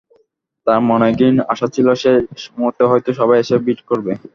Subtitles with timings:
[0.67, 4.11] তাঁর মনে ক্ষীণ আশা ছিল শেষ মুহূর্তে হয়তো সবাই এসে ভিড় করবে।